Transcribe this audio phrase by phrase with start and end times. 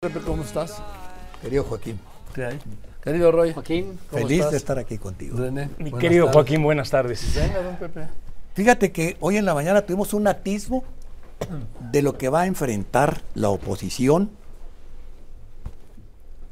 [0.00, 0.80] Pepe, ¿cómo estás?
[1.42, 1.98] Querido Joaquín.
[2.32, 2.60] ¿Qué hay?
[3.02, 3.52] Querido Roy.
[3.52, 3.98] Joaquín.
[4.08, 4.52] ¿cómo Feliz estás?
[4.52, 5.36] de estar aquí contigo.
[5.36, 5.70] René.
[5.76, 6.34] Mi querido tardes.
[6.34, 7.34] Joaquín, buenas tardes.
[7.34, 8.06] Venga, don Pepe.
[8.54, 10.84] Fíjate que hoy en la mañana tuvimos un atisbo
[11.90, 14.30] de lo que va a enfrentar la oposición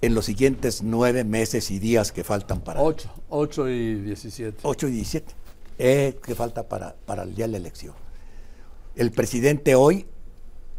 [0.00, 4.58] en los siguientes nueve meses y días que faltan para 8, 8 y 17.
[4.60, 5.34] 8 y 17,
[5.78, 7.94] eh, que falta para, para el día de la elección.
[8.96, 10.04] El presidente hoy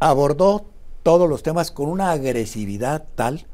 [0.00, 0.66] abordó
[1.08, 3.46] todos los temas con una agresividad tal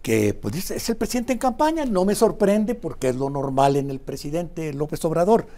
[0.00, 3.90] que pues, es el presidente en campaña, no me sorprende porque es lo normal en
[3.90, 5.48] el presidente López Obrador.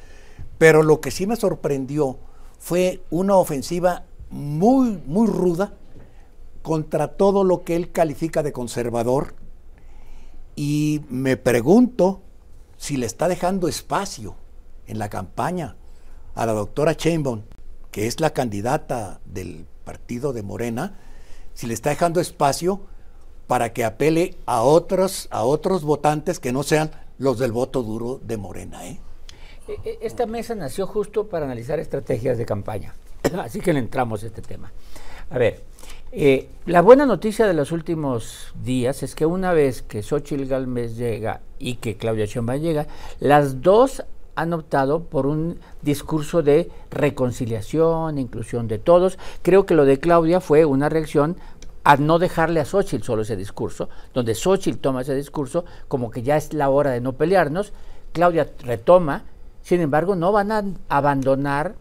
[0.59, 2.19] Pero lo que sí me sorprendió
[2.59, 5.73] fue una ofensiva muy, muy ruda
[6.63, 9.37] contra todo lo que él califica de conservador
[10.57, 12.23] y me pregunto
[12.77, 14.35] si le está dejando espacio
[14.89, 15.77] en la campaña
[16.35, 17.43] a la doctora Sheinbaum,
[17.93, 20.99] que es la candidata del partido de Morena,
[21.55, 22.83] si le está dejando espacio
[23.47, 28.21] para que apele a otros, a otros votantes que no sean los del voto duro
[28.23, 28.87] de Morena.
[28.87, 29.01] ¿eh?
[29.67, 32.95] E- e- Esta mesa nació justo para analizar estrategias de campaña.
[33.43, 34.71] Así que le entramos a este tema.
[35.31, 35.65] A ver,
[36.13, 40.97] eh, la buena noticia de los últimos días es que una vez que Xochitl Galvez
[40.97, 42.87] llega y que Claudia Sheinbaum llega,
[43.21, 44.05] las dos
[44.39, 49.19] han optado por un discurso de reconciliación, inclusión de todos.
[49.43, 51.37] Creo que lo de Claudia fue una reacción
[51.83, 56.23] a no dejarle a Xochitl solo ese discurso, donde Xochitl toma ese discurso como que
[56.23, 57.73] ya es la hora de no pelearnos,
[58.13, 59.25] Claudia retoma,
[59.63, 61.75] sin embargo no van a abandonar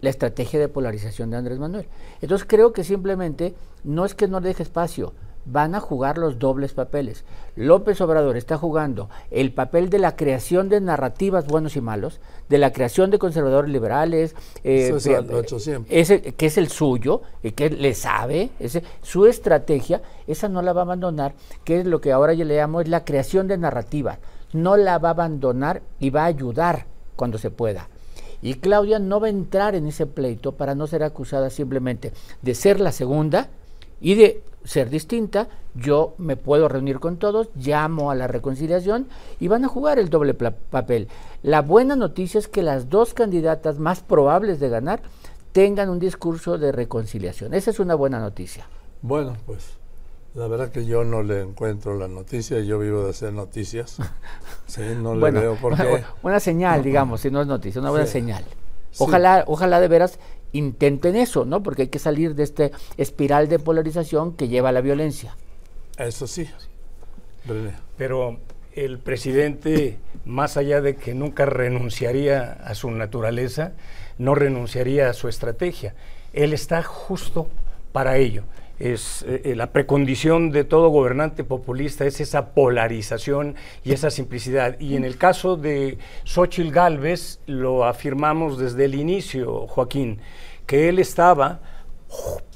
[0.00, 1.88] la estrategia de polarización de Andrés Manuel.
[2.20, 5.12] Entonces creo que simplemente no es que no le deje espacio,
[5.46, 7.24] van a jugar los dobles papeles.
[7.54, 12.58] López Obrador está jugando el papel de la creación de narrativas buenos y malos, de
[12.58, 15.98] la creación de conservadores liberales, eh, Eso eh, lo hecho siempre.
[15.98, 20.72] ese, que es el suyo, y que le sabe, ese, su estrategia, esa no la
[20.72, 23.56] va a abandonar, que es lo que ahora yo le llamo es la creación de
[23.56, 24.18] narrativas.
[24.52, 27.88] No la va a abandonar y va a ayudar cuando se pueda.
[28.42, 32.12] Y Claudia no va a entrar en ese pleito para no ser acusada simplemente
[32.42, 33.48] de ser la segunda
[34.00, 35.48] y de ser distinta.
[35.74, 39.08] Yo me puedo reunir con todos, llamo a la reconciliación
[39.40, 41.08] y van a jugar el doble papel.
[41.42, 45.00] La buena noticia es que las dos candidatas más probables de ganar
[45.52, 47.54] tengan un discurso de reconciliación.
[47.54, 48.66] Esa es una buena noticia.
[49.02, 49.64] Bueno, pues
[50.34, 53.96] la verdad que yo no le encuentro la noticia, yo vivo de hacer noticias.
[54.66, 56.02] Sí, no le bueno, veo por qué.
[56.24, 58.12] una señal, digamos, si no es noticia, una buena Sí.
[58.12, 58.42] señal.
[58.90, 59.04] Sí.
[59.04, 60.18] Ojalá, ojalá de veras
[60.56, 61.62] intenten eso, ¿no?
[61.62, 65.36] Porque hay que salir de este espiral de polarización que lleva a la violencia.
[65.98, 66.48] Eso sí.
[67.96, 68.38] Pero
[68.72, 73.72] el presidente, más allá de que nunca renunciaría a su naturaleza,
[74.18, 75.94] no renunciaría a su estrategia.
[76.32, 77.48] Él está justo
[77.92, 78.44] para ello.
[78.78, 83.54] Es eh, eh, la precondición de todo gobernante populista es esa polarización
[83.84, 84.78] y esa simplicidad.
[84.78, 90.20] Y en el caso de Xochitl Galvez lo afirmamos desde el inicio, Joaquín,
[90.66, 91.60] que él estaba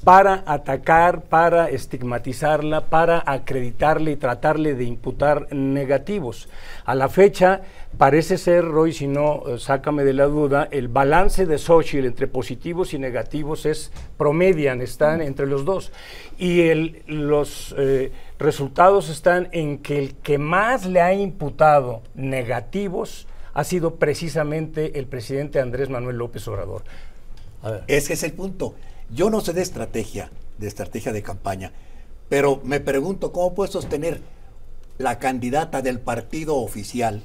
[0.03, 6.49] para atacar, para estigmatizarla, para acreditarle y tratarle de imputar negativos.
[6.85, 7.61] A la fecha
[7.97, 12.27] parece ser, Roy, si no, eh, sácame de la duda, el balance de Xochitl entre
[12.27, 15.91] positivos y negativos es promedian, están entre los dos.
[16.39, 23.27] Y el- los eh, resultados están en que el que más le ha imputado negativos
[23.53, 26.83] ha sido precisamente el presidente Andrés Manuel López Obrador.
[27.87, 28.75] Ese es el punto.
[29.13, 31.71] Yo no sé de estrategia, de estrategia de campaña,
[32.29, 34.21] pero me pregunto cómo puede sostener
[34.97, 37.23] la candidata del partido oficial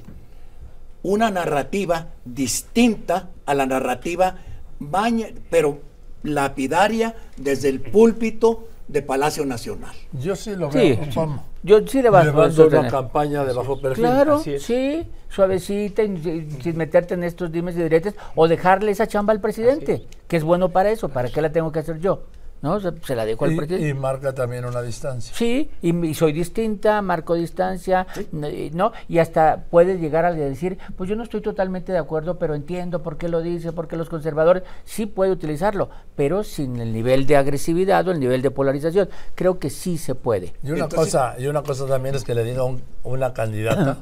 [1.03, 4.37] una narrativa distinta a la narrativa,
[4.79, 5.79] baña- pero
[6.23, 9.93] lapidaria desde el púlpito de Palacio Nacional.
[10.13, 10.99] Yo sí lo Sí, veo.
[11.15, 11.41] Vamos.
[11.63, 14.03] yo sí le vas a una campaña de bajo perfil.
[14.05, 19.05] Claro, sí, suavecita, y- y- sin meterte en estos dimes y diretes, o dejarle esa
[19.07, 22.23] chamba al presidente, que es bueno para eso, ¿para qué la tengo que hacer yo?
[22.61, 22.79] ¿No?
[22.79, 23.87] Se, se la dejo al Y, presidente.
[23.87, 25.31] y marca también una distancia.
[25.35, 28.91] Sí, y, y soy distinta, marco distancia, ¿no?
[29.07, 33.03] Y hasta puede llegar a decir, pues yo no estoy totalmente de acuerdo, pero entiendo
[33.03, 37.37] por qué lo dice, porque los conservadores sí puede utilizarlo, pero sin el nivel de
[37.37, 39.07] agresividad o el nivel de polarización.
[39.35, 40.53] Creo que sí se puede.
[40.63, 43.97] Y una, Entonces- cosa, y una cosa también es que le diga un- una candidata,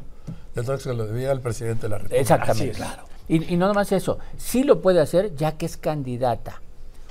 [0.55, 2.21] y otra es que lo diga el presidente de la República.
[2.21, 2.71] Exactamente.
[2.71, 3.03] Claro.
[3.27, 6.61] Y, y no nomás eso, sí lo puede hacer ya que es candidata.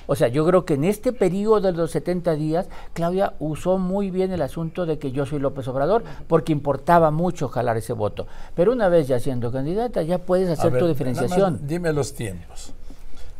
[0.06, 4.10] O sea, yo creo que en este periodo de los 70 días, Claudia usó muy
[4.10, 8.26] bien el asunto de que yo soy López Obrador, porque importaba mucho jalar ese voto.
[8.54, 11.52] Pero una vez ya siendo candidata, ya puedes hacer ver, tu diferenciación.
[11.54, 12.72] más dime los tiempos.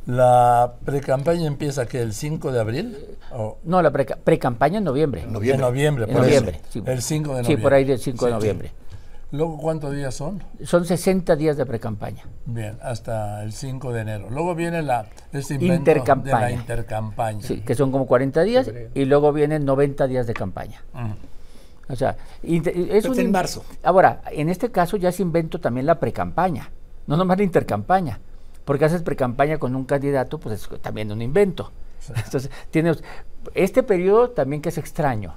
[0.06, 2.96] ¿La pre-campaña empieza que el 5 de abril?
[3.32, 5.22] ¿O No, la pre- pre-campaña en noviembre.
[5.22, 6.04] en noviembre?
[6.04, 6.82] En por noviembre, sí.
[6.84, 7.62] El 5 de Sí, noviembre.
[7.62, 8.74] por ahí del 5 de Sí, sí.
[9.34, 10.44] Luego, ¿cuántos días son?
[10.64, 12.22] Son 60 días de pre-campaña.
[12.46, 14.28] Bien, hasta el 5 de enero.
[14.30, 16.36] Luego viene la este invento Intercampaña.
[16.46, 17.40] de la intercampaña.
[17.42, 20.84] Sí, que son como 40 días y luego vienen 90 días de campaña.
[21.88, 23.64] O sea, inter- es un en in- marzo.
[23.82, 26.70] Ahora, en este caso ya se inventó también la precampaña,
[27.08, 28.20] no nomás la intercampaña,
[28.64, 31.72] porque haces precampaña con un candidato, pues es también un invento.
[32.24, 33.02] Entonces, tienes
[33.54, 35.34] este periodo también que es extraño.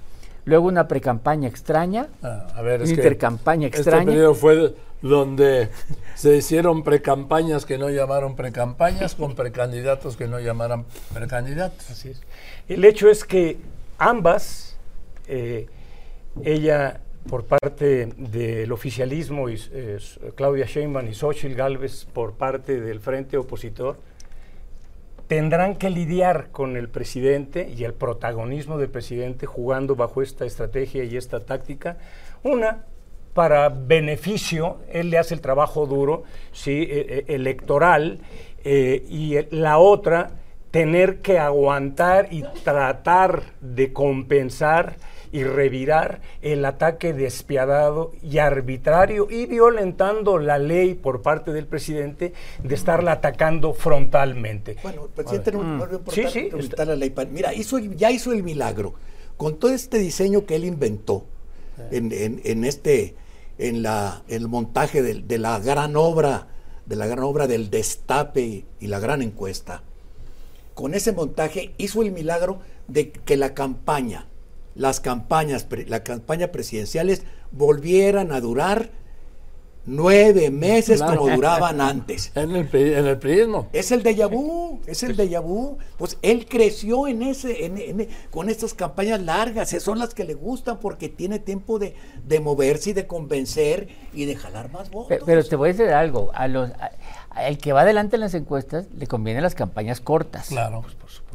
[0.47, 4.05] Luego una precampaña extraña, Ah, a ver, es una que intercampaña Este extraña.
[4.05, 5.67] periodo fue donde
[6.15, 11.91] se hicieron precampañas que no llamaron precampañas con precandidatos que no llamaran precandidatos.
[11.91, 12.21] Así es.
[12.69, 13.57] El hecho es que
[13.99, 14.77] ambas,
[15.27, 15.67] eh,
[16.43, 19.97] ella por parte del oficialismo, y, eh,
[20.35, 23.97] Claudia Sheinbaum y Xochitl Gálvez por parte del frente opositor,
[25.27, 31.03] tendrán que lidiar con el presidente y el protagonismo del presidente jugando bajo esta estrategia
[31.03, 31.97] y esta táctica.
[32.43, 32.85] Una,
[33.33, 38.19] para beneficio, él le hace el trabajo duro, sí, eh, eh, electoral,
[38.63, 40.31] eh, y la otra,
[40.71, 44.95] tener que aguantar y tratar de compensar
[45.37, 52.33] y revirar el ataque despiadado y arbitrario y violentando la ley por parte del presidente
[52.63, 54.77] de estarla atacando frontalmente.
[54.81, 57.13] Bueno, el presidente no, no importa Sí, sí, está- la ley.
[57.31, 58.93] Mira, hizo, ya hizo el milagro.
[59.37, 61.25] Con todo este diseño que él inventó
[61.91, 63.13] en, en- en este,
[63.59, 66.47] en la, el montaje de, la gran obra,
[66.87, 69.83] de la gran obra del destape y la gran encuesta.
[70.73, 74.27] Con ese montaje hizo el milagro de que la campaña,
[74.77, 78.91] las campañas, pre- la campaña presidenciales volvieran a durar
[79.89, 81.19] nueve meses Claro.
[81.21, 82.31] como duraban antes.
[82.35, 83.19] En el, en el.
[83.73, 85.77] Es el déjà vu, es el déjà vu.
[85.97, 90.25] Pues él creció en ese, en- en- con estas campañas largas, esas son las que
[90.25, 91.95] le gustan porque tiene tiempo de,
[92.27, 95.07] de moverse y de convencer y de jalar más votos.
[95.07, 96.91] Pe- Pero te voy a decir algo, a los, a-
[97.31, 100.47] a el que va adelante en las encuestas le convienen las campañas cortas.
[100.49, 100.83] Claro.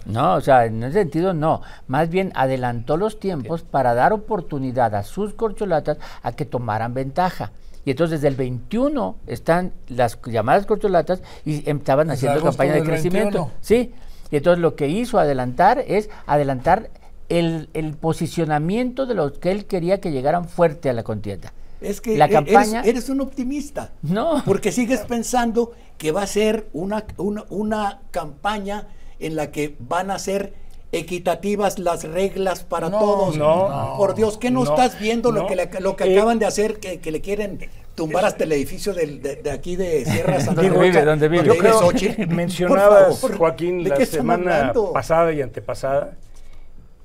[0.07, 1.63] No, o sea, en ese sentido no.
[1.87, 7.53] Más bien adelantó los tiempos para dar oportunidad a sus corcholatas a que tomaran ventaja.
[7.85, 12.83] Y entonces desde el 21 están las llamadas corcholatas y estaban Desde haciendo campaña de
[12.85, 13.39] crecimiento.
[13.47, 13.51] 21.
[13.61, 13.95] Sí.
[14.31, 16.91] Y entonces lo que hizo adelantar es adelantar
[17.29, 21.53] el, el posicionamiento de los que él quería que llegaran fuerte a la contienda.
[21.81, 23.91] es que la e- eres- campaña- eres, un optimista.
[24.03, 24.43] No.
[24.45, 28.87] Porque sigues pensando que va a ser una, una, una campaña
[29.27, 30.53] en la que van a ser
[30.93, 33.37] equitativas las reglas para No, todos.
[33.39, 36.39] no, Por Dios, ¿qué no, no, estás viendo lo que, le- lo que Eh, acaban
[36.39, 40.05] de hacer, que, que le quieren tumbar hasta el edificio del- de, de aquí de
[40.05, 41.05] Sierra Santa ¿Dónde Rosa, vive?
[41.05, 41.43] ¿Dónde vive?
[41.45, 42.27] donde Yo creo Xochitl?
[42.35, 44.93] mencionabas, favor, Joaquín, ¿de la semana hablando?
[44.93, 46.17] pasada y antepasada,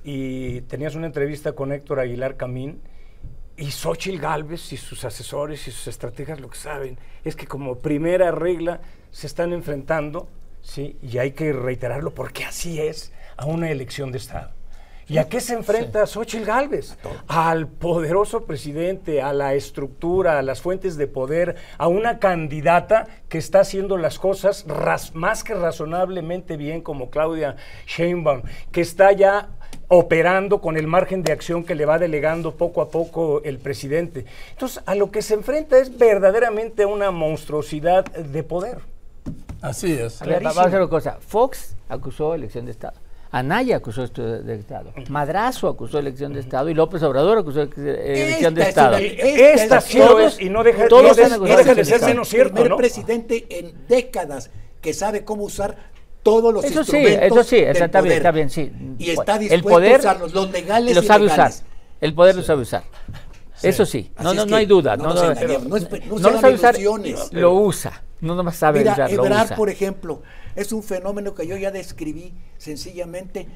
[0.04, 2.80] y tenías una entrevista con Héctor Aguilar Camín,
[3.56, 7.76] y Xochitl Galvez y sus asesores y sus estrategas lo que saben es que como
[7.78, 8.80] primera regla
[9.10, 10.28] se están enfrentando,
[10.62, 10.96] ¿sí?
[11.02, 14.50] y hay que reiterarlo porque así es, a una elección de Estado.
[15.10, 16.98] ¿Y a qué se enfrenta Xochitl Gálvez?
[17.28, 23.38] Al poderoso presidente, a la estructura, a las fuentes de poder, a una candidata que
[23.38, 27.56] está haciendo las cosas ras- más que razonablemente bien, como Claudia
[27.86, 29.48] Sheinbaum, que está ya
[29.88, 34.26] operando con el margen de acción que le va delegando poco a poco el presidente.
[34.50, 38.80] Entonces, a lo que se enfrenta es verdaderamente una monstruosidad de poder.
[39.60, 40.22] Así es.
[40.22, 41.18] A ver, vamos a hacer una cosa.
[41.20, 42.94] Fox acusó elección de Estado.
[43.30, 44.92] Anaya acusó esto de, de Estado.
[45.10, 46.68] Madrazo acusó elección de Estado.
[46.70, 48.96] Y López Obrador acusó elección de Esta es Estado.
[48.96, 51.14] una- Esta esta sí lo todos- y no deja, no no
[51.56, 52.76] deja de ser menos el cierto, primer ¿no?
[52.78, 54.50] presidente en décadas
[54.80, 55.76] que sabe cómo usar
[56.22, 58.16] todos los Eso sí, instrumentos eso sí, del eso está bien, poder.
[58.18, 58.72] está bien, sí.
[58.98, 61.52] Y está El dispuesto poder a usarlos, los legales lo y sabe usar.
[62.00, 62.84] El poder lo sabe usar.
[63.62, 64.96] Eso sí, no, Así no, es no hay duda.
[64.96, 66.76] no No, no, no no no se lo sabe usar,
[67.32, 68.02] lo usa.
[68.20, 69.56] No nomás sabe Mira, usar, lo Ebrard, usa.
[69.56, 70.22] por ejemplo,
[70.56, 73.46] es un fenómeno que yo ya describí sencillamente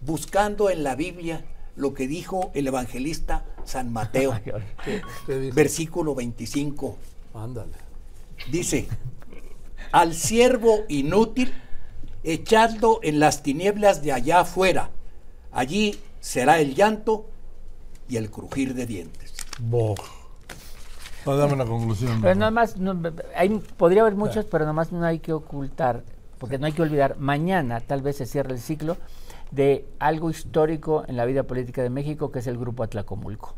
[0.00, 1.44] buscando en la Biblia
[1.76, 4.38] lo que dijo el evangelista San Mateo,
[5.54, 6.96] versículo 25.
[7.34, 7.72] Ándale.
[8.50, 8.88] Dice,
[9.92, 11.52] al siervo inútil,
[12.24, 14.90] echadlo en las tinieblas de allá afuera.
[15.52, 17.26] Allí será el llanto
[18.08, 19.34] y el crujir de dientes.
[19.58, 19.94] Bo.
[21.26, 22.20] No, dame una conclusión.
[22.22, 22.96] Pero nada más, no,
[23.36, 26.02] hay, podría haber muchos, pero nada más no hay que ocultar,
[26.38, 28.96] porque no hay que olvidar, mañana tal vez se cierre el ciclo
[29.50, 33.54] de algo histórico en la vida política de México, que es el Grupo Atlacomulco.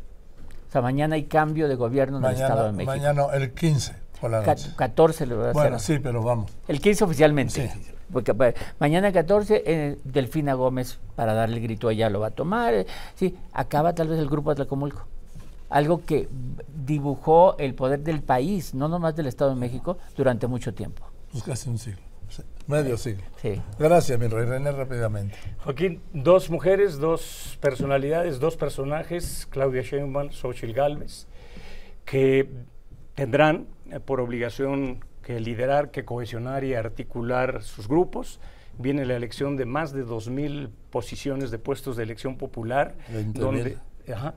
[0.68, 2.90] O sea, mañana hay cambio de gobierno en el Estado de México.
[2.96, 4.70] mañana el 15 por la noche.
[4.74, 5.96] 14 le voy a Bueno, hacer.
[5.98, 6.50] sí, pero vamos.
[6.66, 7.68] El 15 oficialmente.
[7.70, 7.82] Sí.
[8.12, 12.30] porque pa- mañana 14, eh, Delfina Gómez, para darle el grito, ella lo va a
[12.30, 12.74] tomar.
[12.74, 15.06] eh, sí, acaba tal vez el grupo Atlacomulco.
[15.72, 16.28] Algo que
[16.84, 21.10] dibujó el poder del país, no nomás del Estado de México, durante mucho tiempo.
[21.30, 22.02] Pues casi un siglo.
[22.66, 23.24] Medio siglo.
[23.40, 23.60] Sí.
[23.78, 24.44] Gracias, mi rey.
[24.44, 25.34] René, rápidamente.
[25.64, 31.26] Joaquín, dos mujeres, dos personalidades, dos personajes, Claudia Sheinbaum, Xochitl Gálvez,
[32.04, 32.48] que
[33.14, 38.40] tendrán eh, por obligación que liderar, que cohesionar y articular sus grupos.
[38.78, 43.32] Viene la elección de más de 2.000 posiciones de puestos de elección popular, 20,000.
[43.42, 43.78] donde,
[44.12, 44.34] ajá,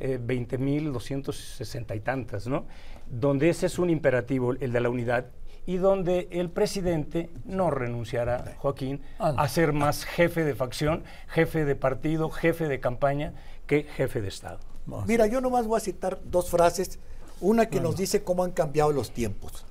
[0.00, 2.66] eh, 20.260 y tantas, ¿no?
[3.08, 5.26] Donde ese es un imperativo, el de la unidad,
[5.66, 11.64] y donde el presidente no renunciará, Joaquín, Ah, a ser más jefe de facción, jefe
[11.64, 13.34] de partido, jefe de campaña
[13.66, 14.60] que jefe de Estado.
[15.06, 16.98] Mira, yo nomás voy a citar dos frases.
[17.40, 19.66] Una que nos dice cómo han cambiado los tiempos.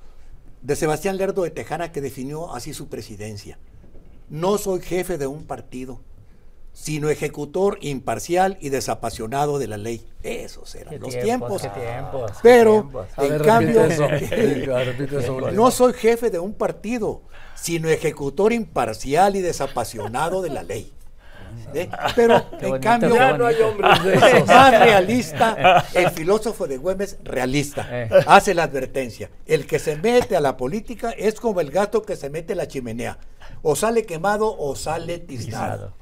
[0.62, 3.58] De Sebastián Lerdo de Tejana, que definió así su presidencia.
[4.30, 6.00] No soy jefe de un partido,
[6.80, 10.06] sino ejecutor imparcial y desapasionado de la ley.
[10.22, 11.62] Esos eran Qué los tiempos, tiempos.
[11.62, 13.06] qué tiempos, qué Pero, tiempos.
[13.18, 13.84] En ver, cambio,
[15.18, 15.50] eso.
[15.52, 17.22] no soy jefe de un partido,
[17.56, 20.92] sino ejecutor imparcial y desapasionado de la ley.
[21.74, 21.88] ¿Eh?
[22.14, 24.46] Pero, Qué en bonito, cambio, qué Ya no hay hombres de esos.
[24.46, 28.08] más realista, el filósofo de Güemes, realista, Eh.
[28.26, 29.30] hace la advertencia.
[29.46, 32.56] El que se mete a la política es como el gato que se mete a
[32.56, 33.18] la chimenea.
[33.62, 35.92] O sale quemado o sale tiznado.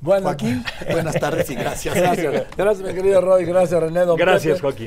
[0.00, 1.94] Bueno, Joaquín, buenas tardes y gracias.
[1.94, 3.44] Gracias, gracias, mi querido Roy.
[3.44, 4.00] Gracias, René.
[4.06, 4.62] Don Gracias, Pepe.
[4.62, 4.86] Joaquín.